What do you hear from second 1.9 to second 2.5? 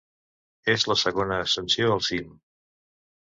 al cim.